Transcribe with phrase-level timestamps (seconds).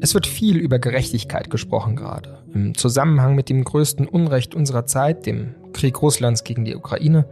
[0.00, 5.26] Es wird viel über Gerechtigkeit gesprochen gerade, im Zusammenhang mit dem größten Unrecht unserer Zeit,
[5.26, 7.26] dem Krieg Russlands gegen die Ukraine,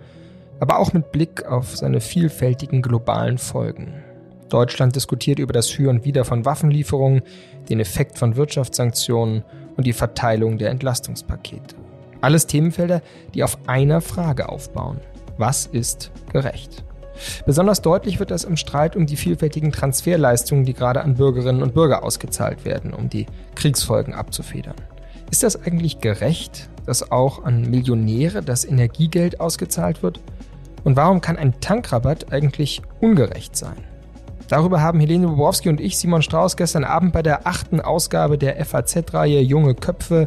[0.58, 4.02] aber auch mit Blick auf seine vielfältigen globalen Folgen.
[4.48, 7.22] Deutschland diskutiert über das Für und Wider von Waffenlieferungen,
[7.68, 9.44] den Effekt von Wirtschaftssanktionen
[9.76, 11.76] und die Verteilung der Entlastungspakete.
[12.20, 13.02] Alles Themenfelder,
[13.34, 15.00] die auf einer Frage aufbauen.
[15.38, 16.85] Was ist gerecht?
[17.44, 21.74] Besonders deutlich wird das im Streit um die vielfältigen Transferleistungen, die gerade an Bürgerinnen und
[21.74, 24.76] Bürger ausgezahlt werden, um die Kriegsfolgen abzufedern.
[25.30, 30.20] Ist das eigentlich gerecht, dass auch an Millionäre das Energiegeld ausgezahlt wird?
[30.84, 33.76] Und warum kann ein Tankrabatt eigentlich ungerecht sein?
[34.48, 38.64] Darüber haben Helene Bobrowski und ich, Simon Strauß, gestern Abend bei der achten Ausgabe der
[38.64, 40.26] FAZ-Reihe Junge Köpfe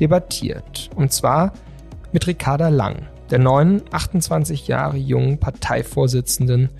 [0.00, 0.88] debattiert.
[0.94, 1.52] Und zwar
[2.12, 6.70] mit Ricarda Lang der neuen, 28 Jahre jungen Parteivorsitzenden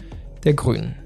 [0.45, 0.97] der Grünen.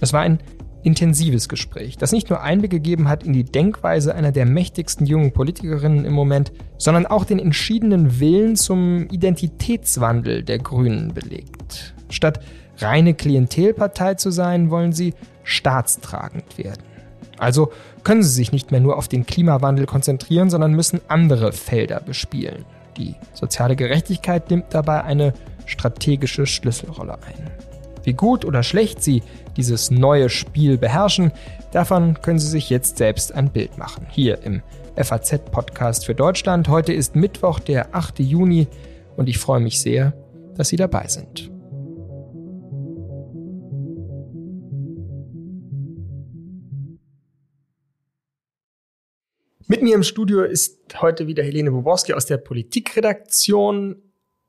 [0.00, 0.38] Es war ein
[0.82, 5.32] intensives Gespräch, das nicht nur Einblick gegeben hat in die Denkweise einer der mächtigsten jungen
[5.32, 11.94] Politikerinnen im Moment, sondern auch den entschiedenen Willen zum Identitätswandel der Grünen belegt.
[12.08, 12.40] Statt
[12.78, 16.82] reine Klientelpartei zu sein, wollen sie staatstragend werden.
[17.38, 17.72] Also
[18.04, 22.64] können sie sich nicht mehr nur auf den Klimawandel konzentrieren, sondern müssen andere Felder bespielen.
[22.98, 25.32] Die soziale Gerechtigkeit nimmt dabei eine
[25.66, 27.50] strategische Schlüsselrolle ein.
[28.02, 29.22] Wie gut oder schlecht Sie
[29.56, 31.32] dieses neue Spiel beherrschen,
[31.72, 34.06] davon können Sie sich jetzt selbst ein Bild machen.
[34.10, 34.62] Hier im
[34.96, 36.68] FAZ-Podcast für Deutschland.
[36.68, 38.20] Heute ist Mittwoch, der 8.
[38.20, 38.66] Juni
[39.16, 40.14] und ich freue mich sehr,
[40.56, 41.50] dass Sie dabei sind.
[49.70, 53.96] Mit mir im Studio ist heute wieder Helene Boborski aus der Politikredaktion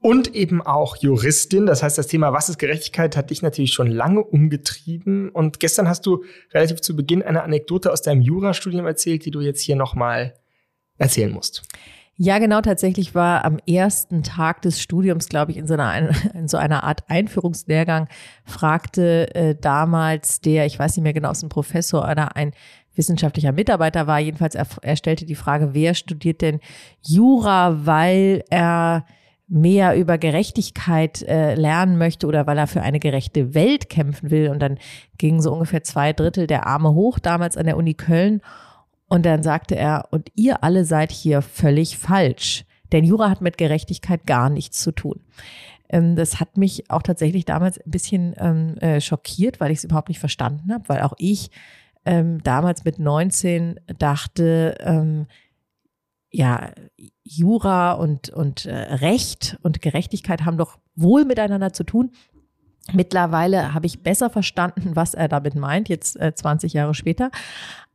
[0.01, 1.65] und eben auch Juristin.
[1.65, 5.27] Das heißt, das Thema Was ist Gerechtigkeit hat dich natürlich schon lange umgetrieben.
[5.27, 9.41] Und gestern hast du relativ zu Beginn eine Anekdote aus deinem Jurastudium erzählt, die du
[9.41, 10.35] jetzt hier nochmal
[10.97, 11.63] erzählen musst.
[12.21, 16.49] Ja, genau, tatsächlich war am ersten Tag des Studiums, glaube ich, in so einer, in
[16.49, 18.09] so einer Art Einführungslehrgang,
[18.43, 22.51] fragte äh, damals der, ich weiß nicht mehr genau, ist ein Professor oder ein
[22.99, 24.19] wissenschaftlicher Mitarbeiter war.
[24.19, 26.59] Jedenfalls, er, er stellte die Frage, wer studiert denn
[27.01, 29.05] Jura, weil er
[29.47, 34.49] mehr über Gerechtigkeit äh, lernen möchte oder weil er für eine gerechte Welt kämpfen will.
[34.49, 34.77] Und dann
[35.17, 38.41] gingen so ungefähr zwei Drittel der Arme hoch, damals an der Uni Köln.
[39.07, 42.65] Und dann sagte er, und ihr alle seid hier völlig falsch.
[42.91, 45.21] Denn Jura hat mit Gerechtigkeit gar nichts zu tun.
[45.89, 49.83] Ähm, das hat mich auch tatsächlich damals ein bisschen ähm, äh, schockiert, weil ich es
[49.83, 51.49] überhaupt nicht verstanden habe, weil auch ich
[52.09, 55.27] ähm, damals mit 19 dachte, ähm,
[56.31, 56.71] ja,
[57.23, 62.11] Jura und, und äh, Recht und Gerechtigkeit haben doch wohl miteinander zu tun.
[62.93, 67.29] Mittlerweile habe ich besser verstanden, was er damit meint, jetzt äh, 20 Jahre später.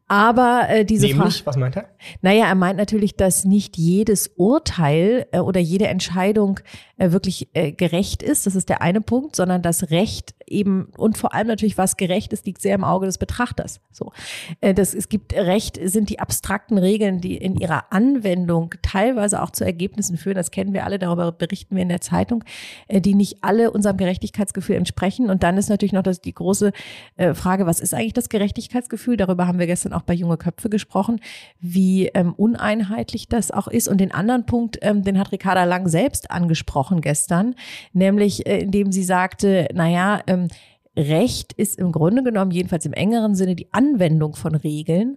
[0.07, 1.89] Aber äh, diese Nämlich, Frage, was meint er?
[2.23, 6.61] Naja, er meint natürlich, dass nicht jedes Urteil äh, oder jede Entscheidung
[6.97, 8.47] wirklich äh, gerecht ist.
[8.47, 12.33] Das ist der eine Punkt, sondern das Recht eben und vor allem natürlich, was gerecht
[12.33, 13.81] ist, liegt sehr im Auge des Betrachters.
[13.91, 14.13] So,
[14.61, 19.51] äh, das es gibt Recht sind die abstrakten Regeln, die in ihrer Anwendung teilweise auch
[19.51, 20.37] zu Ergebnissen führen.
[20.37, 22.45] Das kennen wir alle, darüber berichten wir in der Zeitung,
[22.89, 25.31] äh, die nicht alle unserem Gerechtigkeitsgefühl entsprechen.
[25.31, 26.73] Und dann ist natürlich noch das die große
[27.17, 29.17] äh, Frage, was ist eigentlich das Gerechtigkeitsgefühl?
[29.17, 31.21] Darüber haben wir gestern auch bei Junge Köpfe gesprochen,
[31.59, 33.89] wie ähm, uneinheitlich das auch ist.
[33.89, 37.55] Und den anderen Punkt, ähm, den hat Ricarda Lang selbst angesprochen gestern,
[37.93, 40.49] nämlich äh, indem sie sagte, naja, ähm,
[40.97, 45.17] Recht ist im Grunde genommen, jedenfalls im engeren Sinne, die Anwendung von Regeln.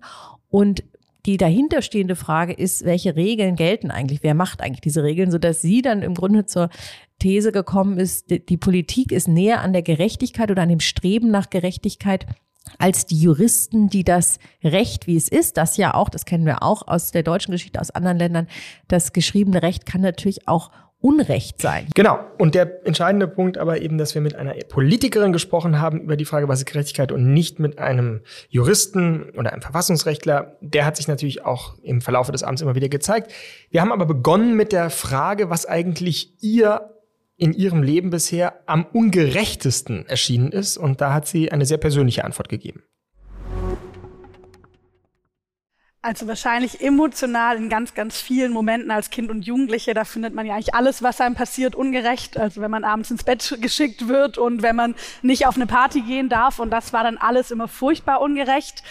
[0.50, 0.84] Und
[1.28, 4.24] die dahinterstehende Frage ist, welche Regeln gelten eigentlich?
[4.24, 6.70] Wer macht eigentlich diese Regeln, sodass sie dann im Grunde zur
[7.20, 11.50] These gekommen ist, die Politik ist näher an der Gerechtigkeit oder an dem Streben nach
[11.50, 12.26] Gerechtigkeit
[12.80, 16.64] als die Juristen, die das Recht, wie es ist, das ja auch, das kennen wir
[16.64, 18.48] auch aus der deutschen Geschichte, aus anderen Ländern,
[18.88, 21.88] das geschriebene Recht kann natürlich auch Unrecht sein.
[21.94, 22.20] Genau.
[22.40, 26.26] Und der entscheidende Punkt aber eben, dass wir mit einer Politikerin gesprochen haben über die
[26.26, 30.58] Frage, was ist Gerechtigkeit und nicht mit einem Juristen oder einem Verfassungsrechtler.
[30.62, 33.32] Der hat sich natürlich auch im Verlauf des Amts immer wieder gezeigt.
[33.70, 36.90] Wir haben aber begonnen mit der Frage, was eigentlich ihr
[37.38, 40.78] in ihrem Leben bisher am ungerechtesten erschienen ist.
[40.78, 42.84] Und da hat sie eine sehr persönliche Antwort gegeben.
[46.08, 50.46] Also wahrscheinlich emotional in ganz, ganz vielen Momenten als Kind und Jugendliche, da findet man
[50.46, 52.38] ja eigentlich alles, was einem passiert, ungerecht.
[52.38, 56.00] Also wenn man abends ins Bett geschickt wird und wenn man nicht auf eine Party
[56.00, 58.84] gehen darf und das war dann alles immer furchtbar ungerecht.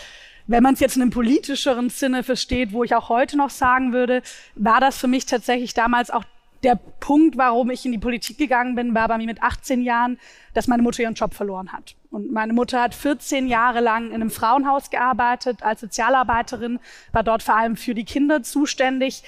[0.47, 3.95] Wenn man es jetzt in einem politischeren Sinne versteht, wo ich auch heute noch sagen
[3.95, 4.21] würde,
[4.55, 6.25] war das für mich tatsächlich damals auch
[6.63, 10.19] der Punkt, warum ich in die Politik gegangen bin, war bei mir mit 18 Jahren,
[10.55, 11.95] dass meine Mutter ihren Job verloren hat.
[12.11, 16.79] Und meine Mutter hat 14 Jahre lang in einem Frauenhaus gearbeitet als Sozialarbeiterin,
[17.13, 19.23] war dort vor allem für die Kinder zuständig.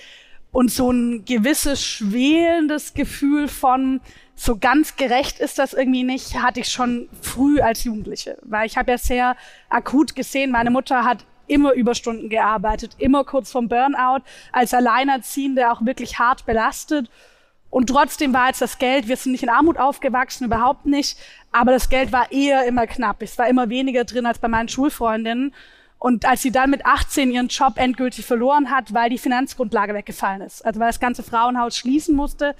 [0.50, 4.00] Und so ein gewisses schwelendes Gefühl von,
[4.34, 8.38] so ganz gerecht ist das irgendwie nicht, hatte ich schon früh als Jugendliche.
[8.42, 9.36] Weil ich habe ja sehr
[9.68, 14.22] akut gesehen, meine Mutter hat immer Überstunden gearbeitet, immer kurz vom Burnout,
[14.52, 17.10] als Alleinerziehende auch wirklich hart belastet.
[17.70, 21.18] Und trotzdem war jetzt das Geld, wir sind nicht in Armut aufgewachsen, überhaupt nicht,
[21.52, 23.20] aber das Geld war eher immer knapp.
[23.22, 25.54] Es war immer weniger drin als bei meinen Schulfreundinnen.
[25.98, 30.42] Und als sie dann mit 18 ihren Job endgültig verloren hat, weil die Finanzgrundlage weggefallen
[30.42, 32.54] ist, also weil das ganze Frauenhaus schließen musste,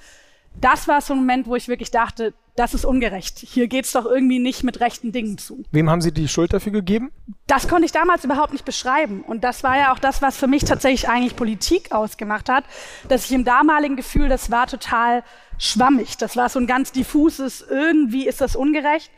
[0.59, 3.39] das war so ein Moment, wo ich wirklich dachte, das ist ungerecht.
[3.39, 5.63] Hier geht's doch irgendwie nicht mit rechten Dingen zu.
[5.71, 7.09] Wem haben Sie die Schuld dafür gegeben?
[7.47, 9.21] Das konnte ich damals überhaupt nicht beschreiben.
[9.21, 12.65] Und das war ja auch das, was für mich tatsächlich eigentlich Politik ausgemacht hat,
[13.07, 15.23] dass ich im damaligen Gefühl, das war total
[15.57, 16.17] schwammig.
[16.17, 19.09] Das war so ein ganz diffuses, irgendwie ist das ungerecht.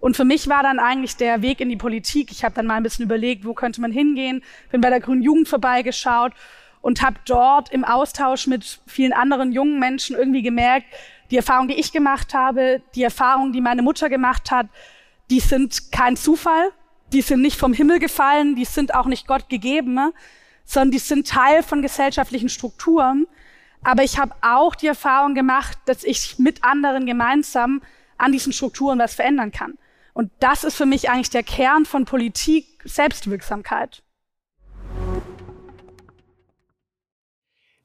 [0.00, 2.32] Und für mich war dann eigentlich der Weg in die Politik.
[2.32, 4.42] Ich habe dann mal ein bisschen überlegt, wo könnte man hingehen,
[4.72, 6.32] bin bei der Grünen Jugend vorbeigeschaut
[6.80, 10.86] und habe dort im Austausch mit vielen anderen jungen Menschen irgendwie gemerkt,
[11.30, 14.66] die Erfahrung, die ich gemacht habe, die Erfahrung, die meine Mutter gemacht hat,
[15.30, 16.70] die sind kein Zufall,
[17.12, 20.12] die sind nicht vom Himmel gefallen, die sind auch nicht Gott gegeben, ne?
[20.64, 23.26] sondern die sind Teil von gesellschaftlichen Strukturen.
[23.82, 27.80] Aber ich habe auch die Erfahrung gemacht, dass ich mit anderen gemeinsam
[28.18, 29.78] an diesen Strukturen was verändern kann.
[30.12, 34.02] Und das ist für mich eigentlich der Kern von Politik, Selbstwirksamkeit.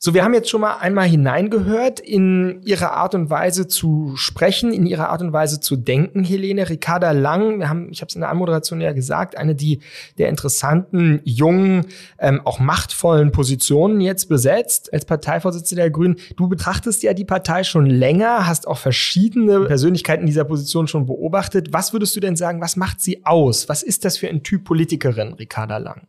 [0.05, 4.71] So, wir haben jetzt schon mal einmal hineingehört in Ihre Art und Weise zu sprechen,
[4.71, 6.69] in Ihre Art und Weise zu denken, Helene.
[6.69, 9.79] Ricarda Lang, wir haben, ich habe es in der Anmoderation ja gesagt, eine die
[10.19, 11.87] der interessanten, jungen,
[12.19, 16.17] ähm, auch machtvollen Positionen jetzt besetzt als Parteivorsitzende der Grünen.
[16.35, 21.73] Du betrachtest ja die Partei schon länger, hast auch verschiedene Persönlichkeiten dieser Position schon beobachtet.
[21.73, 23.69] Was würdest du denn sagen, was macht sie aus?
[23.69, 26.07] Was ist das für ein Typ Politikerin, Ricarda Lang?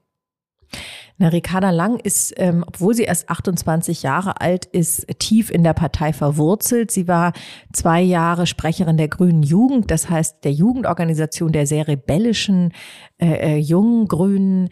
[1.19, 5.73] Na, Ricarda Lang ist, ähm, obwohl sie erst 28 Jahre alt ist, tief in der
[5.73, 6.91] Partei verwurzelt.
[6.91, 7.33] Sie war
[7.73, 12.73] zwei Jahre Sprecherin der Grünen Jugend, das heißt der Jugendorganisation der sehr rebellischen
[13.19, 14.69] äh, äh, jungen Grünen,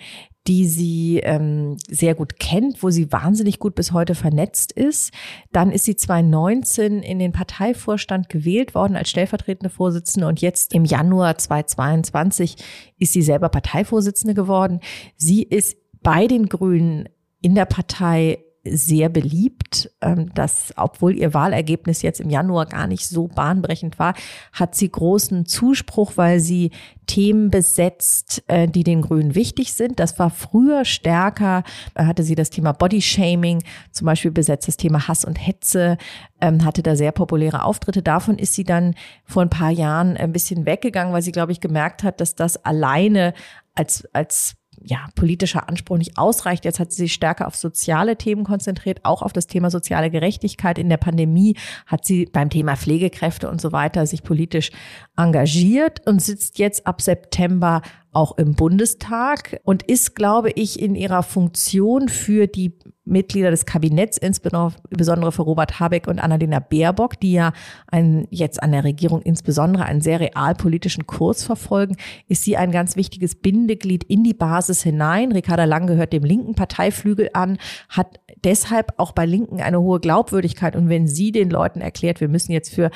[0.46, 5.12] die sie ähm, sehr gut kennt, wo sie wahnsinnig gut bis heute vernetzt ist.
[5.52, 10.84] Dann ist sie 2019 in den Parteivorstand gewählt worden als stellvertretende Vorsitzende und jetzt im
[10.84, 12.56] Januar 2022
[12.98, 14.80] ist sie selber Parteivorsitzende geworden.
[15.16, 17.08] Sie ist bei den Grünen
[17.40, 19.90] in der Partei sehr beliebt.
[20.00, 24.14] Ähm, dass, obwohl ihr Wahlergebnis jetzt im Januar gar nicht so bahnbrechend war,
[24.52, 26.70] hat sie großen Zuspruch, weil sie
[27.06, 30.00] Themen besetzt, äh, die den Grünen wichtig sind.
[30.00, 31.64] Das war früher stärker,
[31.94, 35.98] hatte sie das Thema Bodyshaming, zum Beispiel besetzt das Thema Hass und Hetze,
[36.40, 38.02] ähm, hatte da sehr populäre Auftritte.
[38.02, 41.60] Davon ist sie dann vor ein paar Jahren ein bisschen weggegangen, weil sie, glaube ich,
[41.60, 43.34] gemerkt hat, dass das alleine
[43.74, 46.64] als, als ja, politischer Anspruch nicht ausreicht.
[46.64, 50.78] Jetzt hat sie sich stärker auf soziale Themen konzentriert, auch auf das Thema soziale Gerechtigkeit.
[50.78, 51.56] In der Pandemie
[51.86, 54.70] hat sie beim Thema Pflegekräfte und so weiter sich politisch
[55.16, 57.82] engagiert und sitzt jetzt ab September
[58.14, 62.72] auch im Bundestag und ist, glaube ich, in ihrer Funktion für die
[63.06, 67.52] Mitglieder des Kabinetts, insbesondere für Robert Habeck und Annalena Baerbock, die ja
[67.86, 71.96] einen, jetzt an der Regierung insbesondere einen sehr realpolitischen Kurs verfolgen,
[72.28, 75.32] ist sie ein ganz wichtiges Bindeglied in die Basis hinein.
[75.32, 77.58] Ricarda Lang gehört dem linken Parteiflügel an,
[77.90, 80.74] hat deshalb auch bei Linken eine hohe Glaubwürdigkeit.
[80.74, 82.90] Und wenn sie den Leuten erklärt, wir müssen jetzt für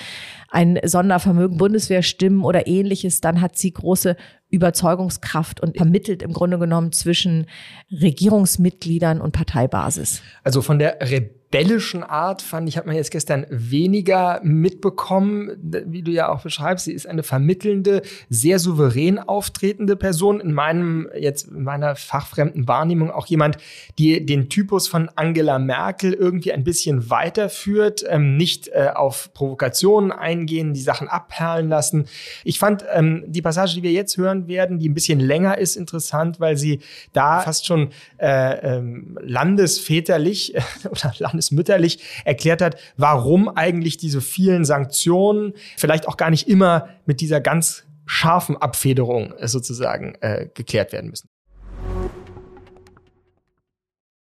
[0.50, 4.16] ein Sondervermögen Bundeswehr stimmen oder ähnliches, dann hat sie große
[4.50, 7.46] Überzeugungskraft und vermittelt im Grunde genommen zwischen
[7.90, 10.22] Regierungsmitgliedern und Parteibasis.
[10.42, 16.02] Also von der Re rebellischen Art fand ich, hat man jetzt gestern weniger mitbekommen, wie
[16.02, 16.84] du ja auch beschreibst.
[16.84, 20.40] Sie ist eine vermittelnde, sehr souverän auftretende Person.
[20.40, 23.56] In meinem, jetzt in meiner fachfremden Wahrnehmung auch jemand,
[23.98, 30.12] die den Typus von Angela Merkel irgendwie ein bisschen weiterführt, ähm, nicht äh, auf Provokationen
[30.12, 32.06] eingehen, die Sachen abperlen lassen.
[32.44, 35.76] Ich fand ähm, die Passage, die wir jetzt hören werden, die ein bisschen länger ist,
[35.76, 36.80] interessant, weil sie
[37.14, 37.88] da fast schon
[38.18, 40.54] äh, ähm, landesväterlich
[40.90, 46.88] oder land mütterlich erklärt hat, warum eigentlich diese vielen Sanktionen vielleicht auch gar nicht immer
[47.06, 51.28] mit dieser ganz scharfen Abfederung äh, sozusagen äh, geklärt werden müssen.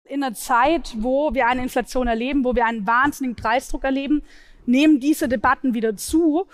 [0.04, 4.22] In einer Zeit, wo wir eine Inflation erleben, wo wir einen wahnsinnigen Preisdruck erleben,
[4.66, 6.46] nehmen diese Debatten wieder zu.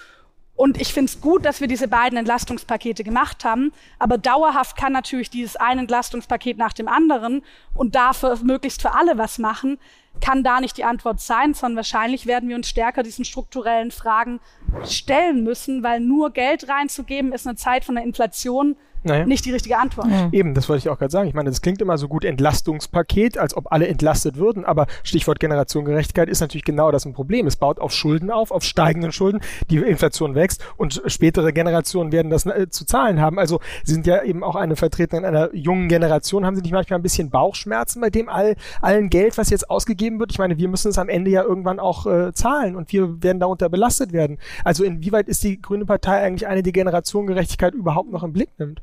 [0.56, 3.72] Und ich finde es gut, dass wir diese beiden Entlastungspakete gemacht haben.
[3.98, 7.42] Aber dauerhaft kann natürlich dieses eine Entlastungspaket nach dem anderen
[7.74, 9.78] und dafür möglichst für alle was machen,
[10.20, 14.38] kann da nicht die Antwort sein, sondern wahrscheinlich werden wir uns stärker diesen strukturellen Fragen
[14.84, 19.26] stellen müssen, weil nur Geld reinzugeben ist eine Zeit von der Inflation naja.
[19.26, 20.08] nicht die richtige Antwort.
[20.10, 20.28] Ja.
[20.32, 21.28] Eben, das wollte ich auch gerade sagen.
[21.28, 25.40] Ich meine, das klingt immer so gut Entlastungspaket, als ob alle entlastet würden, aber Stichwort
[25.40, 27.46] Generationengerechtigkeit ist natürlich genau das ein Problem.
[27.46, 32.30] Es baut auf Schulden auf, auf steigenden Schulden, die Inflation wächst und spätere Generationen werden
[32.30, 33.38] das äh, zu zahlen haben.
[33.38, 36.44] Also Sie sind ja eben auch eine Vertreterin einer jungen Generation.
[36.46, 40.18] Haben Sie nicht manchmal ein bisschen Bauchschmerzen bei dem all, allen Geld, was jetzt ausgegeben
[40.18, 40.32] wird?
[40.32, 43.40] Ich meine, wir müssen es am Ende ja irgendwann auch äh, zahlen und wir werden
[43.40, 44.38] darunter belastet werden.
[44.64, 48.82] Also inwieweit ist die Grüne Partei eigentlich eine, die Generationengerechtigkeit überhaupt noch im Blick nimmt?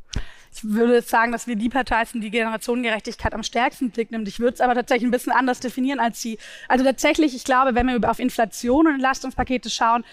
[0.53, 4.27] Ich würde sagen, dass wir die Partei sind, die Generationengerechtigkeit am stärksten Blick nimmt.
[4.27, 6.38] Ich würde es aber tatsächlich ein bisschen anders definieren als Sie.
[6.67, 10.03] Also tatsächlich, ich glaube, wenn wir auf Inflation und Entlastungspakete schauen,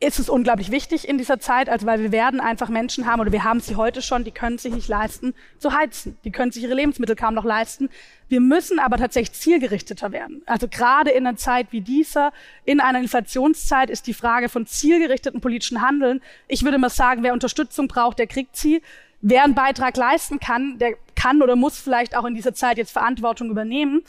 [0.00, 3.32] ist es unglaublich wichtig in dieser Zeit, also weil wir werden einfach Menschen haben oder
[3.32, 6.62] wir haben sie heute schon, die können sich nicht leisten zu heizen, die können sich
[6.62, 7.88] ihre Lebensmittel kaum noch leisten.
[8.28, 10.42] Wir müssen aber tatsächlich zielgerichteter werden.
[10.46, 12.32] Also gerade in einer Zeit wie dieser,
[12.64, 16.20] in einer Inflationszeit ist die Frage von zielgerichteten politischen Handeln.
[16.48, 18.82] Ich würde mal sagen, wer Unterstützung braucht, der kriegt sie.
[19.26, 22.92] Wer einen Beitrag leisten kann, der kann oder muss vielleicht auch in dieser Zeit jetzt
[22.92, 24.02] Verantwortung übernehmen,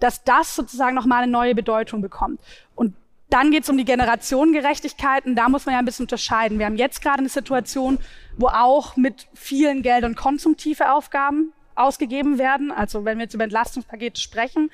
[0.00, 2.40] dass das sozusagen nochmal eine neue Bedeutung bekommt.
[2.74, 2.96] Und
[3.30, 5.36] dann geht es um die Generationengerechtigkeiten.
[5.36, 6.58] Da muss man ja ein bisschen unterscheiden.
[6.58, 7.98] Wir haben jetzt gerade eine Situation,
[8.36, 12.72] wo auch mit vielen Geldern konsumtive Aufgaben ausgegeben werden.
[12.72, 14.72] Also wenn wir jetzt über Entlastungspakete sprechen.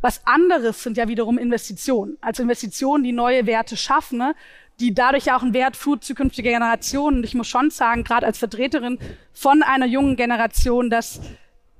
[0.00, 2.18] Was anderes sind ja wiederum Investitionen.
[2.20, 4.34] Also Investitionen, die neue Werte schaffen, ne?
[4.80, 7.18] Die dadurch ja auch einen Wert für zukünftige Generationen.
[7.18, 8.98] Und ich muss schon sagen, gerade als Vertreterin
[9.32, 11.20] von einer jungen Generation, dass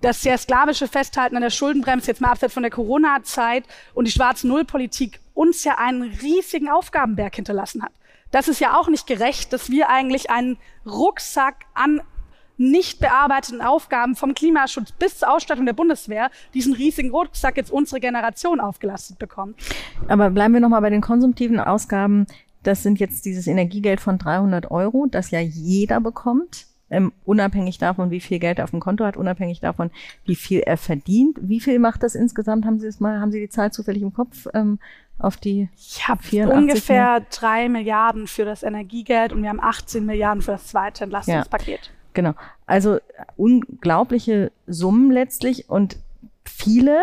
[0.00, 3.64] das sehr sklavische Festhalten an der Schuldenbremse, jetzt mal abseits von der Corona-Zeit
[3.95, 7.93] und die Schwarz-Null-Politik uns ja einen riesigen Aufgabenberg hinterlassen hat.
[8.31, 12.00] Das ist ja auch nicht gerecht, dass wir eigentlich einen Rucksack an
[12.59, 18.00] nicht bearbeiteten Aufgaben vom Klimaschutz bis zur Ausstattung der Bundeswehr diesen riesigen Rucksack jetzt unsere
[18.00, 19.55] Generation aufgelastet bekommen.
[20.09, 22.26] Aber bleiben wir nochmal bei den konsumtiven Ausgaben.
[22.62, 28.10] Das sind jetzt dieses Energiegeld von 300 Euro, das ja jeder bekommt ähm, unabhängig davon,
[28.10, 29.90] wie viel Geld er auf dem Konto hat, unabhängig davon,
[30.24, 31.38] wie viel er verdient.
[31.40, 32.64] Wie viel macht das insgesamt?
[32.64, 34.46] Haben Sie es mal, haben Sie die Zahl zufällig im Kopf?
[34.54, 34.78] Ähm,
[35.18, 36.22] auf die Ich habe
[36.52, 41.86] ungefähr drei Milliarden für das Energiegeld und wir haben 18 Milliarden für das zweite Entlastungspaket.
[41.86, 42.34] Ja, genau.
[42.66, 42.98] Also
[43.36, 45.96] unglaubliche Summen letztlich und
[46.44, 47.00] viele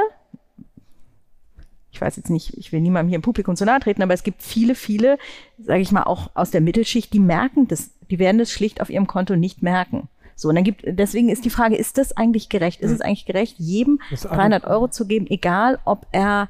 [1.96, 4.24] ich weiß jetzt nicht, ich will niemandem hier im Publikum zu nahe treten, aber es
[4.24, 5.18] gibt viele, viele,
[5.58, 8.90] sage ich mal, auch aus der Mittelschicht, die merken das, die werden das schlicht auf
[8.90, 10.10] ihrem Konto nicht merken.
[10.36, 12.82] So, und dann gibt, deswegen ist die Frage, ist das eigentlich gerecht?
[12.82, 16.50] Ist es eigentlich gerecht, jedem 300 Euro zu geben, egal ob er,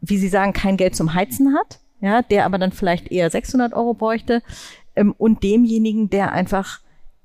[0.00, 3.74] wie Sie sagen, kein Geld zum Heizen hat, ja, der aber dann vielleicht eher 600
[3.74, 4.42] Euro bräuchte,
[4.94, 6.78] ähm, und demjenigen, der einfach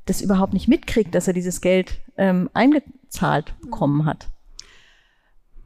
[0.06, 4.28] das überhaupt nicht mitkriegt, dass er dieses Geld ähm, eingezahlt bekommen hat.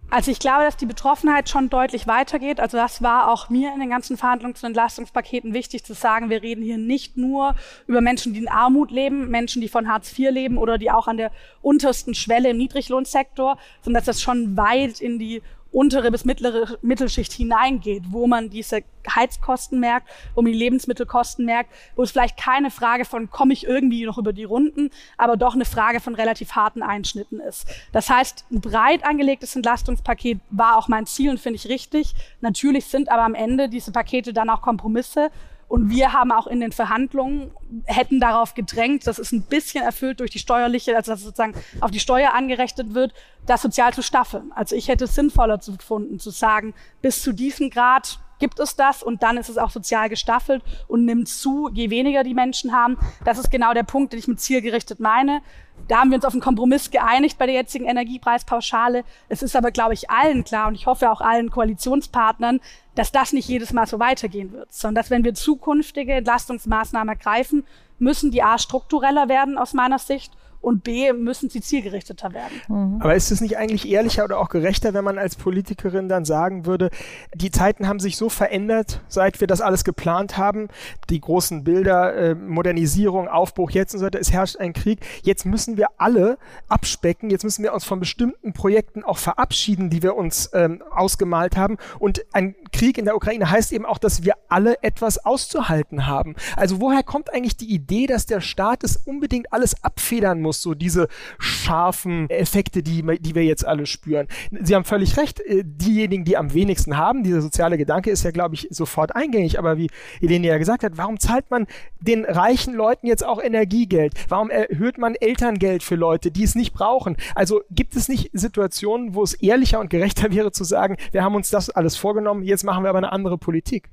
[0.09, 2.59] Also ich glaube, dass die Betroffenheit schon deutlich weitergeht.
[2.59, 6.43] Also das war auch mir in den ganzen Verhandlungen zu Entlastungspaketen wichtig zu sagen, wir
[6.43, 7.55] reden hier nicht nur
[7.87, 11.07] über Menschen, die in Armut leben, Menschen, die von Hartz IV leben oder die auch
[11.07, 11.31] an der
[11.61, 15.41] untersten Schwelle im Niedriglohnsektor, sondern dass das schon weit in die
[15.75, 21.69] untere bis mittlere Mittelschicht hineingeht, wo man diese Heizkosten merkt, wo man die Lebensmittelkosten merkt,
[21.97, 25.53] wo es vielleicht keine Frage von, komme ich irgendwie noch über die Runden, aber doch
[25.53, 27.67] eine Frage von relativ harten Einschnitten ist.
[27.91, 32.13] Das heißt, ein breit angelegtes Entlastungspaket war auch mein Ziel und finde ich richtig.
[32.39, 35.29] Natürlich sind aber am Ende diese Pakete dann auch Kompromisse
[35.75, 37.51] und wir haben auch in den Verhandlungen,
[37.83, 41.91] hätten darauf gedrängt, dass es ein bisschen erfüllt durch die steuerliche, also dass sozusagen auf
[41.91, 43.13] die Steuer angerechnet wird,
[43.45, 44.53] das sozial zu staffeln.
[44.55, 49.03] Also ich hätte es sinnvoller gefunden, zu sagen, bis zu diesem Grad gibt es das
[49.03, 52.97] und dann ist es auch sozial gestaffelt und nimmt zu, je weniger die Menschen haben.
[53.23, 55.41] Das ist genau der Punkt, den ich mit zielgerichtet meine.
[55.87, 59.03] Da haben wir uns auf einen Kompromiss geeinigt bei der jetzigen Energiepreispauschale.
[59.29, 62.61] Es ist aber, glaube ich, allen klar und ich hoffe auch allen Koalitionspartnern,
[62.95, 67.65] dass das nicht jedes Mal so weitergehen wird, sondern dass wenn wir zukünftige Entlastungsmaßnahmen ergreifen,
[67.99, 70.31] müssen die A struktureller werden aus meiner Sicht
[70.65, 72.59] und B müssen sie zielgerichteter werden.
[72.67, 72.99] Mhm.
[72.99, 76.65] Aber ist es nicht eigentlich ehrlicher oder auch gerechter, wenn man als Politikerin dann sagen
[76.65, 76.89] würde,
[77.35, 80.69] die Zeiten haben sich so verändert, seit wir das alles geplant haben,
[81.11, 85.05] die großen Bilder, äh, Modernisierung, Aufbruch jetzt und so weiter, es herrscht ein Krieg.
[85.21, 90.01] Jetzt müssen wir alle abspecken, jetzt müssen wir uns von bestimmten Projekten auch verabschieden, die
[90.01, 91.77] wir uns ähm, ausgemalt haben.
[91.99, 96.35] Und ein Krieg in der Ukraine heißt eben auch, dass wir alle etwas auszuhalten haben.
[96.55, 100.54] Also woher kommt eigentlich die Idee, dass der Staat es unbedingt alles abfedern muss?
[100.55, 101.07] Kapitalismus, so diese
[101.39, 104.27] scharfen Effekte, die, die wir jetzt alle spüren.
[104.51, 108.31] Sie haben völlig recht, äh, diejenigen, die am wenigsten haben, dieser soziale Gedanke ist ja,
[108.31, 111.67] glaube ich, sofort eingängig, aber wie Helene ja gesagt hat, warum zahlt man
[111.99, 114.13] den reichen Leuten jetzt auch Energiegeld?
[114.29, 117.17] Warum erhöht man Elterngeld für Leute, die es nicht brauchen?
[117.33, 121.35] Also gibt es nicht Situationen, wo es ehrlicher und gerechter wäre zu sagen, wir haben
[121.35, 123.89] uns das alles vorgenommen, jetzt machen wir aber eine andere Politik?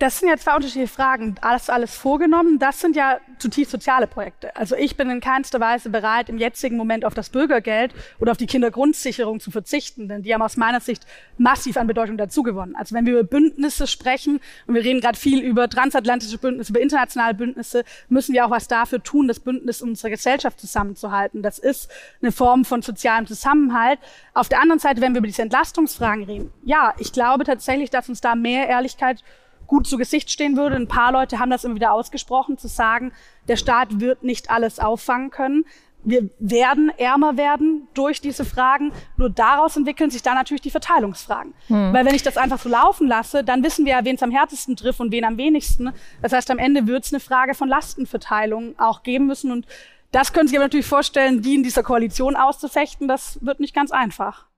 [0.00, 1.34] Das sind ja zwei unterschiedliche Fragen.
[1.42, 4.56] Alles, alles vorgenommen, das sind ja zutiefst soziale Projekte.
[4.56, 8.38] Also ich bin in keinster Weise bereit, im jetzigen Moment auf das Bürgergeld oder auf
[8.38, 11.04] die Kindergrundsicherung zu verzichten, denn die haben aus meiner Sicht
[11.36, 12.76] massiv an Bedeutung dazugewonnen.
[12.76, 16.80] Also wenn wir über Bündnisse sprechen, und wir reden gerade viel über transatlantische Bündnisse, über
[16.80, 21.42] internationale Bündnisse, müssen wir auch was dafür tun, das Bündnis unserer Gesellschaft zusammenzuhalten.
[21.42, 21.90] Das ist
[22.22, 23.98] eine Form von sozialem Zusammenhalt.
[24.32, 28.08] Auf der anderen Seite, wenn wir über diese Entlastungsfragen reden, ja, ich glaube tatsächlich, dass
[28.08, 29.22] uns da mehr Ehrlichkeit
[29.70, 30.74] gut zu Gesicht stehen würde.
[30.74, 33.12] Ein paar Leute haben das immer wieder ausgesprochen, zu sagen,
[33.46, 35.64] der Staat wird nicht alles auffangen können.
[36.02, 38.90] Wir werden ärmer werden durch diese Fragen.
[39.16, 41.54] Nur daraus entwickeln sich dann natürlich die Verteilungsfragen.
[41.68, 41.92] Hm.
[41.92, 44.32] Weil wenn ich das einfach so laufen lasse, dann wissen wir ja, wen es am
[44.32, 45.92] härtesten trifft und wen am wenigsten.
[46.20, 49.52] Das heißt, am Ende wird es eine Frage von Lastenverteilung auch geben müssen.
[49.52, 49.66] Und
[50.10, 53.06] das können Sie sich aber natürlich vorstellen, die in dieser Koalition auszufechten.
[53.06, 54.49] Das wird nicht ganz einfach.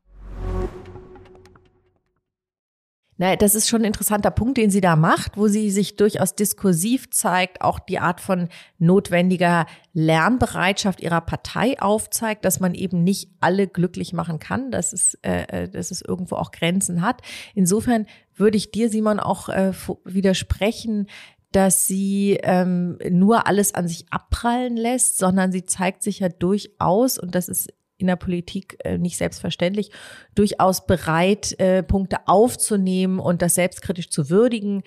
[3.23, 6.35] Na, das ist schon ein interessanter Punkt, den sie da macht, wo sie sich durchaus
[6.35, 8.49] diskursiv zeigt, auch die Art von
[8.81, 15.17] notwendiger Lernbereitschaft ihrer Partei aufzeigt, dass man eben nicht alle glücklich machen kann, dass es,
[15.23, 17.23] äh, äh dass es irgendwo auch Grenzen hat.
[17.55, 19.71] Insofern würde ich dir, Simon, auch äh,
[20.05, 21.07] widersprechen,
[21.53, 27.19] dass sie ähm, nur alles an sich abprallen lässt, sondern sie zeigt sich ja durchaus,
[27.19, 27.69] und das ist
[28.03, 29.91] in der Politik äh, nicht selbstverständlich,
[30.35, 34.83] durchaus bereit, äh, Punkte aufzunehmen und das selbstkritisch zu würdigen,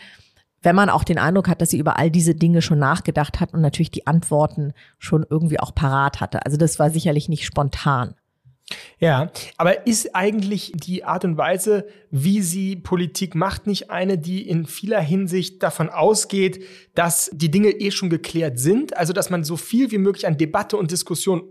[0.62, 3.54] wenn man auch den Eindruck hat, dass sie über all diese Dinge schon nachgedacht hat
[3.54, 6.46] und natürlich die Antworten schon irgendwie auch parat hatte.
[6.46, 8.16] Also das war sicherlich nicht spontan.
[8.98, 14.48] Ja, aber ist eigentlich die Art und Weise, wie sie Politik macht, nicht eine, die
[14.48, 16.64] in vieler Hinsicht davon ausgeht,
[16.96, 18.98] dass die Dinge eh schon geklärt sind?
[18.98, 21.44] Also, dass man so viel wie möglich an Debatte und Diskussion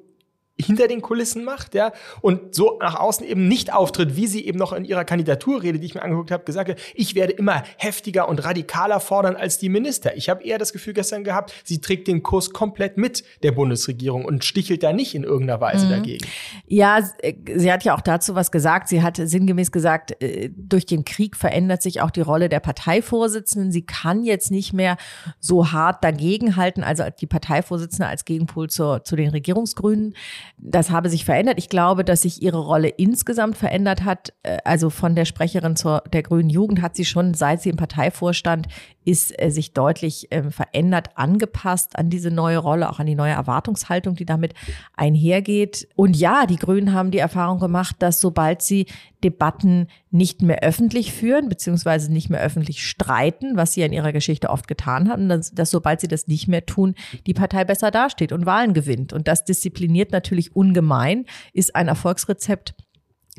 [0.57, 4.59] hinter den Kulissen macht, ja, und so nach außen eben nicht auftritt, wie sie eben
[4.59, 8.29] noch in ihrer Kandidaturrede, die ich mir angeguckt habe, gesagt hat, ich werde immer heftiger
[8.29, 10.17] und radikaler fordern als die Minister.
[10.17, 14.25] Ich habe eher das Gefühl gestern gehabt, sie trägt den Kurs komplett mit der Bundesregierung
[14.25, 15.91] und stichelt da nicht in irgendeiner Weise mhm.
[15.91, 16.27] dagegen.
[16.67, 18.89] Ja, äh, sie hat ja auch dazu was gesagt.
[18.89, 23.73] Sie hat sinngemäß gesagt, äh, durch den Krieg verändert sich auch die Rolle der Parteivorsitzenden.
[23.73, 24.99] Sie kann jetzt nicht mehr
[25.41, 30.15] so hart dagegenhalten, also die Parteivorsitzende als Gegenpol zur, zu den Regierungsgrünen.
[30.59, 31.59] Das habe sich verändert.
[31.59, 34.33] Ich glaube, dass sich ihre Rolle insgesamt verändert hat.
[34.43, 37.77] Äh, also von der Sprecherin zur der Grünen Jugend hat sie schon, seit sie im
[37.77, 38.69] Parteivorstand
[39.05, 43.33] ist, äh, sich deutlich ähm, verändert, angepasst an diese neue Rolle, auch an die neue
[43.33, 44.55] Erwartungshaltung, die damit
[44.97, 45.89] einhergeht.
[45.95, 48.87] Und ja, die Grünen haben die Erfahrung gemacht, dass sobald sie
[49.23, 54.51] Debatten nicht mehr öffentlich führen, beziehungsweise nicht mehr öffentlich streiten, was sie in ihrer Geschichte
[54.51, 56.95] oft getan haben, dass, dass sobald sie das nicht mehr tun,
[57.27, 59.13] die Partei besser dasteht und Wahlen gewinnt.
[59.13, 62.75] Und das diszipliniert natürlich ungemein, ist ein Erfolgsrezept,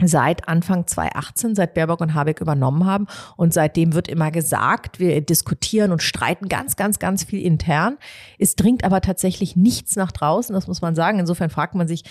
[0.04, 3.08] seit Anfang 2018, seit Baerbock und Habeck übernommen haben.
[3.38, 7.98] Und seitdem wird immer gesagt, wir diskutieren und streiten ganz, ganz, ganz viel intern.
[8.38, 11.20] Es dringt aber tatsächlich nichts nach draußen, das muss man sagen.
[11.20, 12.04] Insofern fragt man sich,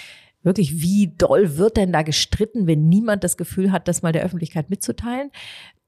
[0.43, 4.23] wirklich, wie doll wird denn da gestritten, wenn niemand das Gefühl hat, das mal der
[4.23, 5.31] Öffentlichkeit mitzuteilen?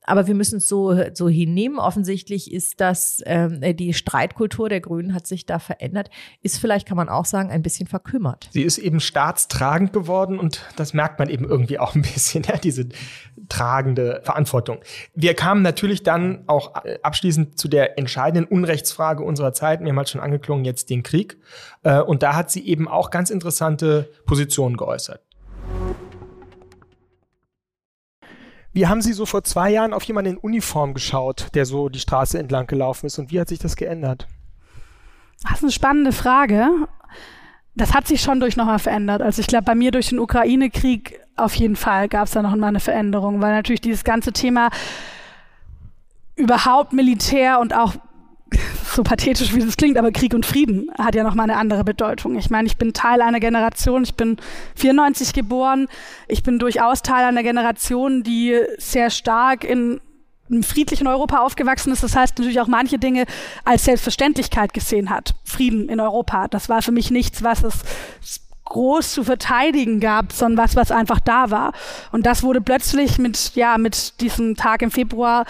[0.07, 1.79] Aber wir müssen es so, so hinnehmen.
[1.79, 6.11] Offensichtlich ist das, ähm, die Streitkultur der Grünen hat sich da verändert,
[6.43, 8.49] ist vielleicht, kann man auch sagen, ein bisschen verkümmert.
[8.53, 12.57] Sie ist eben staatstragend geworden und das merkt man eben irgendwie auch ein bisschen, ja,
[12.57, 12.89] diese
[13.49, 14.79] tragende Verantwortung.
[15.15, 20.21] Wir kamen natürlich dann auch äh, abschließend zu der entscheidenden Unrechtsfrage unserer Zeit, mehrmals schon
[20.21, 21.37] angeklungen, jetzt den Krieg.
[21.83, 25.21] Äh, und da hat sie eben auch ganz interessante Positionen geäußert.
[28.77, 31.99] Wie haben Sie so vor zwei Jahren auf jemanden in Uniform geschaut, der so die
[31.99, 34.29] Straße entlang gelaufen ist und wie hat sich das geändert?
[35.45, 36.69] Das ist eine spannende Frage.
[37.75, 39.23] Das hat sich schon durch nochmal verändert.
[39.23, 42.55] Also ich glaube, bei mir durch den Ukraine-Krieg auf jeden Fall gab es da noch
[42.55, 44.69] mal eine Veränderung, weil natürlich dieses ganze Thema
[46.35, 47.95] überhaupt Militär und auch
[48.97, 52.37] so pathetisch wie es klingt, aber Krieg und Frieden hat ja nochmal eine andere Bedeutung.
[52.37, 54.39] Ich meine, ich bin Teil einer Generation, ich bin
[54.75, 55.87] 94 geboren,
[56.27, 60.01] ich bin durchaus Teil einer Generation, die sehr stark in
[60.51, 62.03] einem friedlichen Europa aufgewachsen ist.
[62.03, 63.27] Das heißt natürlich auch manche Dinge
[63.65, 65.35] als Selbstverständlichkeit gesehen hat.
[65.45, 66.49] Frieden in Europa.
[66.49, 67.83] Das war für mich nichts, was es
[68.65, 71.73] groß zu verteidigen gab, sondern was, was einfach da war.
[72.13, 75.47] Und das wurde plötzlich mit, ja, mit diesem Tag im Februar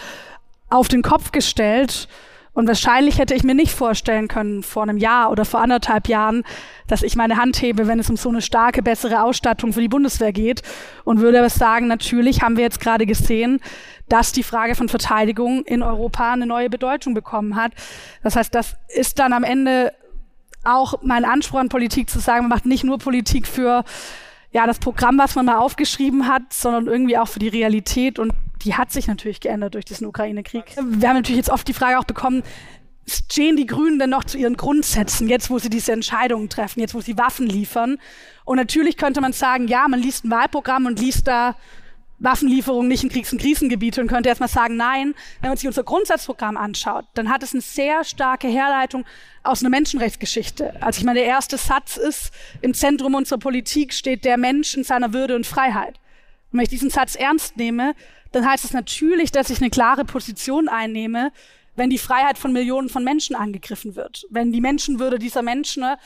[0.69, 2.09] auf den Kopf gestellt
[2.57, 6.43] Und wahrscheinlich hätte ich mir nicht vorstellen können vor einem Jahr oder vor anderthalb Jahren,
[6.87, 9.89] dass ich meine Hand hebe, wenn es um so eine starke, bessere Ausstattung für die
[9.89, 10.63] Bundeswehr geht.
[11.05, 13.61] Und würde aber sagen, natürlich haben wir jetzt gerade gesehen,
[14.09, 17.73] dass die Frage von Verteidigung in Europa eine neue Bedeutung bekommen hat.
[18.23, 19.93] Das heißt, das ist dann am Ende
[20.65, 23.85] auch mein Anspruch an Politik zu sagen, man macht nicht nur Politik für
[24.51, 28.33] ja, das Programm, was man mal aufgeschrieben hat, sondern irgendwie auch für die Realität und
[28.63, 30.65] die hat sich natürlich geändert durch diesen Ukraine-Krieg.
[30.77, 32.43] Wir haben natürlich jetzt oft die Frage auch bekommen,
[33.07, 36.95] stehen die Grünen denn noch zu ihren Grundsätzen, jetzt wo sie diese Entscheidungen treffen, jetzt
[36.95, 37.99] wo sie Waffen liefern?
[38.45, 41.55] Und natürlich könnte man sagen, ja, man liest ein Wahlprogramm und liest da
[42.19, 45.85] Waffenlieferungen nicht in Kriegs- und Krisengebiete und könnte erstmal sagen, nein, wenn man sich unser
[45.85, 49.05] Grundsatzprogramm anschaut, dann hat es eine sehr starke Herleitung
[49.43, 50.83] aus einer Menschenrechtsgeschichte.
[50.83, 54.83] Also ich meine, der erste Satz ist, im Zentrum unserer Politik steht der Mensch in
[54.83, 56.01] seiner Würde und Freiheit.
[56.53, 57.95] Und wenn ich diesen Satz ernst nehme,
[58.33, 61.33] dann heißt es natürlich, dass ich eine klare Position einnehme,
[61.75, 64.27] wenn die Freiheit von Millionen von Menschen angegriffen wird.
[64.31, 65.99] Wenn die Menschenwürde dieser Menschen ne,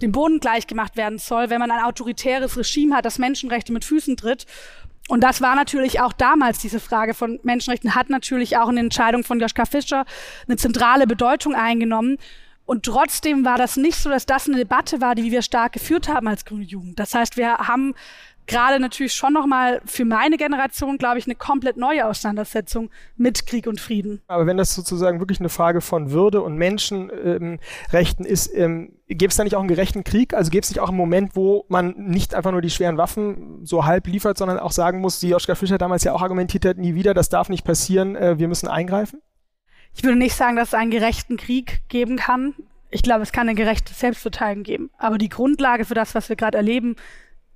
[0.00, 4.16] dem Boden gleichgemacht werden soll, wenn man ein autoritäres Regime hat, das Menschenrechte mit Füßen
[4.16, 4.46] tritt
[5.10, 8.84] und das war natürlich auch damals, diese Frage von Menschenrechten hat natürlich auch in der
[8.84, 10.04] Entscheidung von Joschka Fischer
[10.46, 12.16] eine zentrale Bedeutung eingenommen.
[12.64, 16.06] Und trotzdem war das nicht so, dass das eine Debatte war, die wir stark geführt
[16.06, 17.00] haben als Grüne Jugend.
[17.00, 17.94] Das heißt, wir haben
[18.50, 23.66] gerade natürlich schon nochmal für meine Generation, glaube ich, eine komplett neue Auseinandersetzung mit Krieg
[23.66, 24.20] und Frieden.
[24.26, 29.30] Aber wenn das sozusagen wirklich eine Frage von Würde und Menschenrechten ähm, ist, ähm, gäbe
[29.30, 30.34] es da nicht auch einen gerechten Krieg?
[30.34, 33.64] Also gäbe es nicht auch einen Moment, wo man nicht einfach nur die schweren Waffen
[33.64, 36.76] so halb liefert, sondern auch sagen muss, wie Oskar Fischer damals ja auch argumentiert hat,
[36.76, 39.22] nie wieder, das darf nicht passieren, äh, wir müssen eingreifen?
[39.94, 42.54] Ich würde nicht sagen, dass es einen gerechten Krieg geben kann.
[42.90, 44.90] Ich glaube, es kann eine gerechte Selbstverteidigung geben.
[44.98, 46.96] Aber die Grundlage für das, was wir gerade erleben,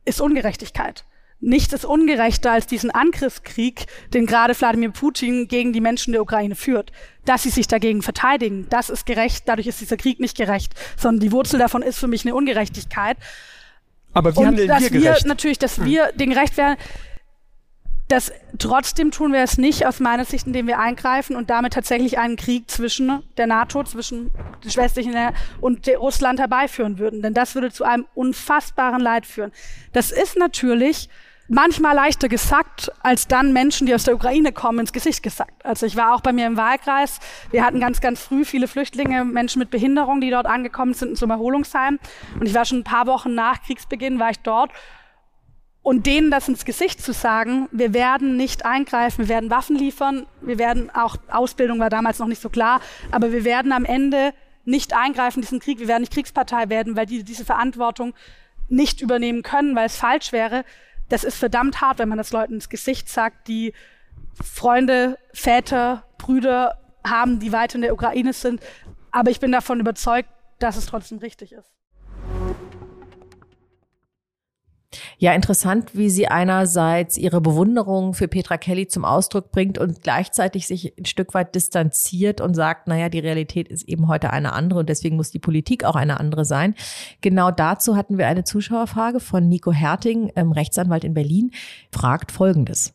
[0.04, 1.04] ist Ungerechtigkeit.
[1.40, 6.54] Nichts ist ungerechter als diesen Angriffskrieg, den gerade Wladimir Putin gegen die Menschen der Ukraine
[6.54, 6.90] führt.
[7.26, 9.44] Dass sie sich dagegen verteidigen, das ist gerecht.
[9.46, 13.18] Dadurch ist dieser Krieg nicht gerecht, sondern die Wurzel davon ist für mich eine Ungerechtigkeit.
[14.14, 15.26] Aber wie Und handeln dass wir wir gerecht?
[15.26, 16.78] natürlich, dass wir den gerecht werden,
[18.08, 22.18] das trotzdem tun wir es nicht aus meiner Sicht, indem wir eingreifen und damit tatsächlich
[22.18, 24.30] einen Krieg zwischen der NATO, zwischen
[24.62, 25.14] den westlichen
[25.60, 27.22] und Russland herbeiführen würden.
[27.22, 29.52] Denn das würde zu einem unfassbaren Leid führen.
[29.92, 31.08] Das ist natürlich
[31.48, 35.64] manchmal leichter gesagt, als dann Menschen, die aus der Ukraine kommen, ins Gesicht gesagt.
[35.64, 37.20] Also ich war auch bei mir im Wahlkreis.
[37.50, 41.30] Wir hatten ganz, ganz früh viele Flüchtlinge, Menschen mit Behinderung, die dort angekommen sind zum
[41.30, 41.98] Erholungsheim.
[42.38, 44.70] Und ich war schon ein paar Wochen nach Kriegsbeginn, war ich dort
[45.84, 50.26] und denen das ins Gesicht zu sagen, wir werden nicht eingreifen, wir werden Waffen liefern,
[50.40, 54.32] wir werden auch, Ausbildung war damals noch nicht so klar, aber wir werden am Ende
[54.64, 58.14] nicht eingreifen in diesen Krieg, wir werden nicht Kriegspartei werden, weil die diese Verantwortung
[58.70, 60.64] nicht übernehmen können, weil es falsch wäre.
[61.10, 63.74] Das ist verdammt hart, wenn man das Leuten ins Gesicht sagt, die
[64.42, 68.62] Freunde, Väter, Brüder haben, die weit in der Ukraine sind.
[69.10, 71.74] Aber ich bin davon überzeugt, dass es trotzdem richtig ist.
[75.18, 80.66] Ja, interessant, wie sie einerseits ihre Bewunderung für Petra Kelly zum Ausdruck bringt und gleichzeitig
[80.66, 84.80] sich ein Stück weit distanziert und sagt, naja, die Realität ist eben heute eine andere
[84.80, 86.74] und deswegen muss die Politik auch eine andere sein.
[87.20, 91.50] Genau dazu hatten wir eine Zuschauerfrage von Nico Herting, ähm, Rechtsanwalt in Berlin,
[91.90, 92.94] fragt Folgendes.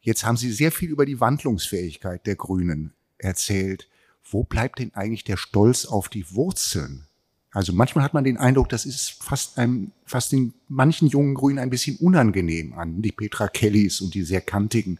[0.00, 3.88] Jetzt haben Sie sehr viel über die Wandlungsfähigkeit der Grünen erzählt.
[4.22, 7.06] Wo bleibt denn eigentlich der Stolz auf die Wurzeln?
[7.54, 11.60] Also manchmal hat man den Eindruck, das ist fast einem, fast den manchen jungen Grünen
[11.60, 14.98] ein bisschen unangenehm an, die Petra Kellys und die sehr kantigen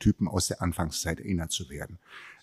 [0.00, 1.98] Typen aus der Anfangszeit erinnert zu werden.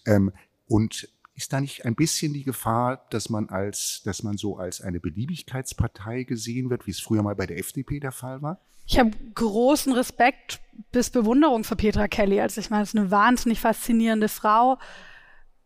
[0.06, 0.32] Ähm,
[0.68, 4.80] und ist da nicht ein bisschen die Gefahr, dass man als, dass man so als
[4.80, 8.62] eine Beliebigkeitspartei gesehen wird, wie es früher mal bei der FDP der Fall war?
[8.88, 10.62] Ich habe großen Respekt
[10.94, 12.40] bis Bewunderung für Petra Kelly.
[12.40, 14.78] Also ich meine, es ist eine wahnsinnig faszinierende Frau.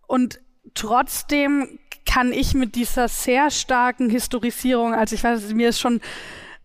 [0.07, 0.39] Und
[0.73, 1.79] trotzdem
[2.15, 5.99] kann ich mit dieser sehr starken Historisierung, also ich weiß, mir ist schon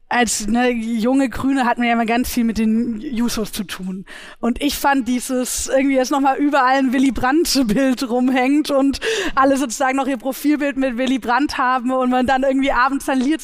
[0.08, 4.04] als ne, junge Grüne hat man ja immer ganz viel mit den Jusos zu tun.
[4.38, 9.00] Und ich fand dieses irgendwie jetzt nochmal überall ein Willy Brandt-Bild rumhängt und
[9.34, 13.18] alle sozusagen noch ihr Profilbild mit Willy Brandt haben und man dann irgendwie abends dann
[13.18, 13.42] Lied.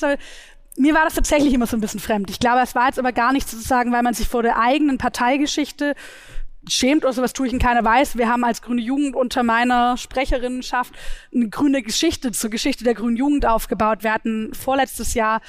[0.77, 2.31] Mir war das tatsächlich immer so ein bisschen fremd.
[2.31, 4.99] Ich glaube, es war jetzt aber gar nicht sozusagen, weil man sich vor der eigenen
[4.99, 5.97] Parteigeschichte
[6.69, 8.17] schämt oder sowas tue ich in keiner Weiß.
[8.17, 10.95] Wir haben als Grüne Jugend unter meiner Sprecherinnenschaft
[11.35, 14.03] eine grüne Geschichte zur Geschichte der Grünen Jugend aufgebaut.
[14.03, 15.41] Wir hatten vorletztes Jahr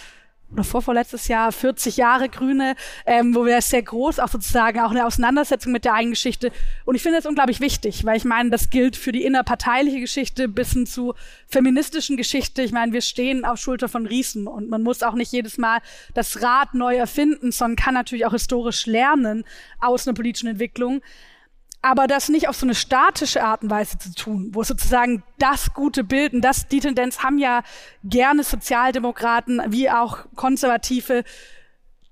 [0.51, 5.05] oder vorvorletztes Jahr 40 Jahre Grüne, ähm, wo wir sehr groß auch sozusagen auch eine
[5.05, 6.51] Auseinandersetzung mit der eigenen Geschichte.
[6.85, 10.47] Und ich finde das unglaublich wichtig, weil ich meine, das gilt für die innerparteiliche Geschichte
[10.47, 11.13] bis hin zu
[11.47, 12.61] feministischen Geschichte.
[12.61, 15.79] Ich meine, wir stehen auf Schulter von Riesen und man muss auch nicht jedes Mal
[16.13, 19.43] das Rad neu erfinden, sondern kann natürlich auch historisch lernen
[19.81, 21.01] aus einer politischen Entwicklung.
[21.81, 25.73] Aber das nicht auf so eine statische Art und Weise zu tun, wo sozusagen das
[25.73, 27.61] gute Bild und das, die Tendenz haben ja
[28.03, 31.23] gerne Sozialdemokraten wie auch Konservative,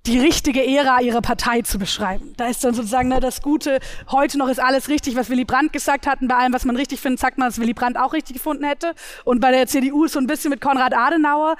[0.05, 2.33] die richtige Ära ihrer Partei zu beschreiben.
[2.37, 3.79] Da ist dann sozusagen ne, das Gute,
[4.11, 6.75] heute noch ist alles richtig, was Willy Brandt gesagt hat und bei allem, was man
[6.75, 10.07] richtig findet, sagt man, dass Willy Brandt auch richtig gefunden hätte und bei der CDU
[10.07, 11.55] so ein bisschen mit Konrad Adenauer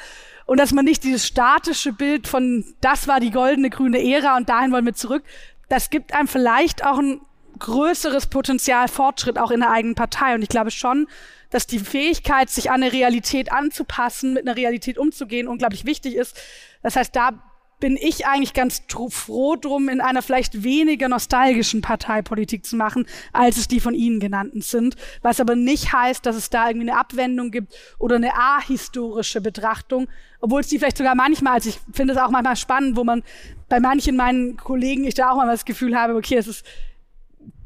[0.46, 4.48] und dass man nicht dieses statische Bild von, das war die goldene grüne Ära und
[4.48, 5.24] dahin wollen wir zurück,
[5.68, 7.22] das gibt einem vielleicht auch ein
[7.60, 10.36] größeres Potenzial Fortschritt auch in der eigenen Partei.
[10.36, 11.08] Und ich glaube schon,
[11.50, 16.38] dass die Fähigkeit, sich an eine Realität anzupassen, mit einer Realität umzugehen, unglaublich wichtig ist.
[16.82, 17.32] Das heißt, da
[17.80, 23.58] bin ich eigentlich ganz froh drum, in einer vielleicht weniger nostalgischen Parteipolitik zu machen, als
[23.58, 24.96] es die von Ihnen genannten sind.
[25.22, 30.08] Was aber nicht heißt, dass es da irgendwie eine Abwendung gibt oder eine ahistorische Betrachtung,
[30.40, 33.24] obwohl es die vielleicht sogar manchmal, also ich finde es auch manchmal spannend, wo man
[33.68, 36.66] bei manchen meinen Kollegen ich da auch mal das Gefühl habe, okay, es ist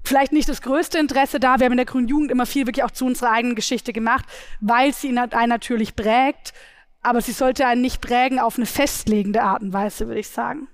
[0.09, 1.59] vielleicht nicht das größte Interesse da.
[1.59, 4.25] Wir haben in der Grünen Jugend immer viel wirklich auch zu unserer eigenen Geschichte gemacht,
[4.59, 6.53] weil sie einen natürlich prägt.
[7.01, 10.67] Aber sie sollte einen nicht prägen auf eine festlegende Art und Weise, würde ich sagen.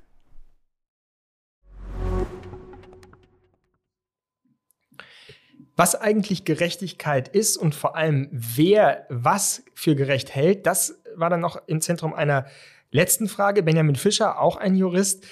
[5.76, 11.42] Was eigentlich Gerechtigkeit ist und vor allem wer was für gerecht hält, das war dann
[11.42, 12.46] noch im Zentrum einer
[12.92, 13.62] letzten Frage.
[13.62, 15.26] Benjamin Fischer, auch ein Jurist,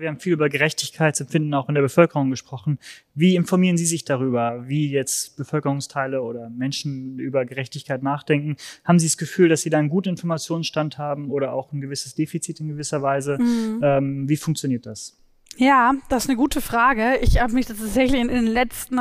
[0.00, 2.78] wir haben viel über Gerechtigkeitsempfinden auch in der Bevölkerung gesprochen.
[3.14, 8.56] Wie informieren Sie sich darüber, wie jetzt Bevölkerungsteile oder Menschen über Gerechtigkeit nachdenken?
[8.84, 12.14] Haben Sie das Gefühl, dass Sie da einen guten Informationsstand haben oder auch ein gewisses
[12.14, 13.38] Defizit in gewisser Weise?
[13.38, 13.80] Mhm.
[13.82, 15.16] Ähm, wie funktioniert das?
[15.56, 17.18] Ja, das ist eine gute Frage.
[17.22, 18.98] Ich habe mich tatsächlich in den letzten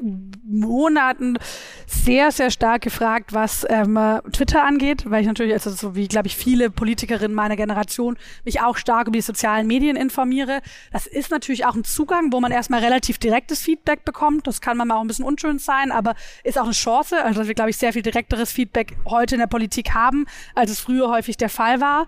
[0.00, 1.38] Monaten
[1.86, 3.98] sehr, sehr stark gefragt, was ähm,
[4.32, 8.60] Twitter angeht, weil ich natürlich, also so wie, glaube ich, viele Politikerinnen meiner Generation, mich
[8.60, 10.60] auch stark über die sozialen Medien informiere.
[10.92, 14.46] Das ist natürlich auch ein Zugang, wo man erstmal relativ direktes Feedback bekommt.
[14.46, 16.14] Das kann manchmal auch ein bisschen unschön sein, aber
[16.44, 17.22] ist auch eine Chance.
[17.24, 20.80] Also wir, glaube ich, sehr viel direkteres Feedback heute in der Politik haben, als es
[20.80, 22.06] früher häufig der Fall war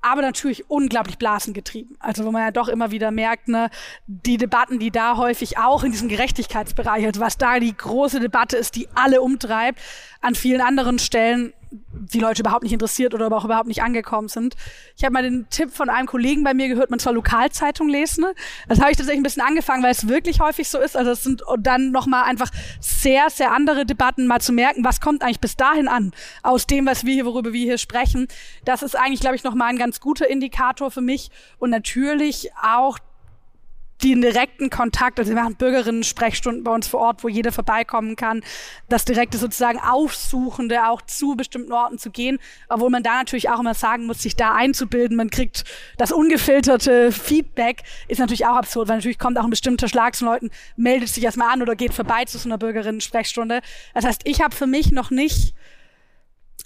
[0.00, 1.96] aber natürlich unglaublich blasengetrieben.
[1.98, 3.70] Also wo man ja doch immer wieder merkt, ne,
[4.06, 8.56] die Debatten, die da häufig auch in diesem Gerechtigkeitsbereich, also was da die große Debatte
[8.56, 9.80] ist, die alle umtreibt,
[10.20, 14.56] an vielen anderen Stellen die Leute überhaupt nicht interessiert oder auch überhaupt nicht angekommen sind.
[14.96, 18.24] Ich habe mal den Tipp von einem Kollegen bei mir gehört, man soll Lokalzeitung lesen.
[18.68, 20.96] Das habe ich tatsächlich ein bisschen angefangen, weil es wirklich häufig so ist.
[20.96, 22.50] Also es sind dann nochmal einfach
[22.80, 26.86] sehr, sehr andere Debatten, mal zu merken, was kommt eigentlich bis dahin an aus dem,
[26.86, 28.28] was wir hier, worüber wir hier sprechen.
[28.64, 31.30] Das ist eigentlich, glaube ich, nochmal ein ganz guter Indikator für mich.
[31.58, 32.98] Und natürlich auch
[34.02, 38.42] den direkten Kontakt, also wir machen Bürgerinnen-Sprechstunden bei uns vor Ort, wo jeder vorbeikommen kann,
[38.88, 43.60] das direkte sozusagen Aufsuchende auch zu bestimmten Orten zu gehen, obwohl man da natürlich auch
[43.60, 45.64] immer sagen muss, sich da einzubilden, man kriegt
[45.96, 50.24] das ungefilterte Feedback, ist natürlich auch absurd, weil natürlich kommt auch ein bestimmter Schlag zu
[50.24, 53.60] Leuten, meldet sich erstmal an oder geht vorbei zu so einer Bürgerinnen-Sprechstunde.
[53.94, 55.54] Das heißt, ich habe für mich noch nicht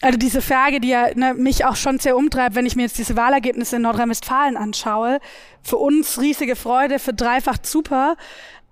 [0.03, 2.99] also diese Frage, die ja ne, mich auch schon sehr umtreibt, wenn ich mir jetzt
[2.99, 5.21] diese Wahlergebnisse in Nordrhein-Westfalen anschaue,
[5.63, 8.17] für uns riesige Freude, für dreifach super,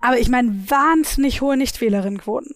[0.01, 2.55] aber ich meine wahnsinnig hohe Nichtwählerinnenquoten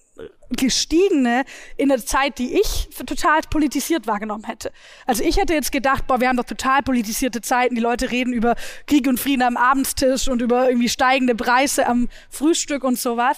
[0.50, 1.44] gestiegene
[1.78, 4.72] in der Zeit, die ich total politisiert wahrgenommen hätte.
[5.06, 8.34] Also ich hätte jetzt gedacht, boah, wir haben doch total politisierte Zeiten, die Leute reden
[8.34, 8.56] über
[8.86, 13.38] Krieg und Frieden am Abendstisch und über irgendwie steigende Preise am Frühstück und sowas.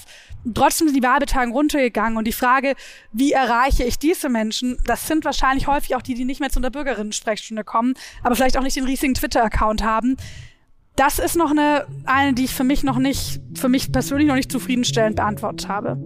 [0.53, 2.75] trotzdem sind die Wahlbetagen runtergegangen und die Frage,
[3.11, 6.59] wie erreiche ich diese Menschen, das sind wahrscheinlich häufig auch die, die nicht mehr zu
[6.59, 7.93] einer Bürgerinnen-Sprechstunde kommen,
[8.23, 10.17] aber vielleicht auch nicht den riesigen Twitter-Account haben.
[10.95, 14.35] Das ist noch eine, eine, die ich für mich noch nicht, für mich persönlich noch
[14.35, 15.97] nicht zufriedenstellend beantwortet habe.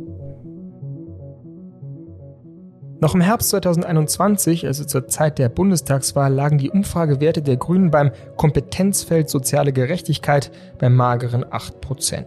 [3.01, 8.11] Noch im Herbst 2021, also zur Zeit der Bundestagswahl, lagen die Umfragewerte der Grünen beim
[8.37, 12.23] Kompetenzfeld soziale Gerechtigkeit bei mageren 8%.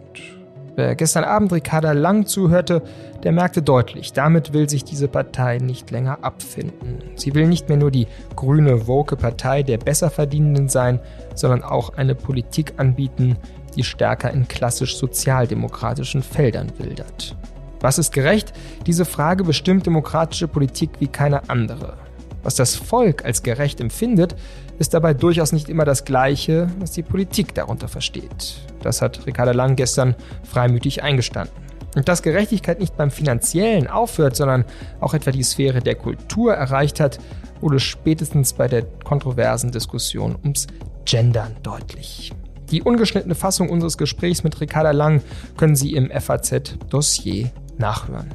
[0.75, 2.81] Wer gestern Abend Ricarda Lang zuhörte,
[3.23, 6.99] der merkte deutlich, damit will sich diese Partei nicht länger abfinden.
[7.15, 10.99] Sie will nicht mehr nur die grüne, woke Partei der Besserverdienenden sein,
[11.35, 13.37] sondern auch eine Politik anbieten,
[13.77, 17.37] die stärker in klassisch sozialdemokratischen Feldern wildert.
[17.79, 18.53] Was ist gerecht?
[18.85, 21.97] Diese Frage bestimmt demokratische Politik wie keine andere.
[22.43, 24.35] Was das Volk als gerecht empfindet,
[24.77, 28.57] ist dabei durchaus nicht immer das Gleiche, was die Politik darunter versteht.
[28.83, 31.55] Das hat Ricarda Lang gestern freimütig eingestanden.
[31.95, 34.65] Und dass Gerechtigkeit nicht beim Finanziellen aufhört, sondern
[34.99, 37.19] auch etwa die Sphäre der Kultur erreicht hat,
[37.61, 40.67] wurde spätestens bei der kontroversen Diskussion ums
[41.05, 42.31] Gendern deutlich.
[42.69, 45.21] Die ungeschnittene Fassung unseres Gesprächs mit Ricarda Lang
[45.55, 48.33] können Sie im FAZ-Dossier nachhören.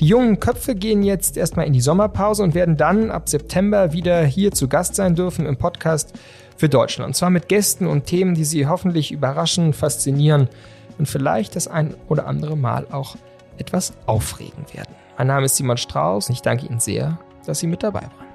[0.00, 4.24] Die jungen Köpfe gehen jetzt erstmal in die Sommerpause und werden dann ab September wieder
[4.24, 6.12] hier zu Gast sein dürfen im Podcast
[6.56, 7.08] für Deutschland.
[7.08, 10.48] Und zwar mit Gästen und Themen, die Sie hoffentlich überraschen, faszinieren
[10.98, 13.16] und vielleicht das ein oder andere Mal auch
[13.58, 14.94] etwas aufregen werden.
[15.18, 18.25] Mein Name ist Simon Strauß und ich danke Ihnen sehr, dass Sie mit dabei waren.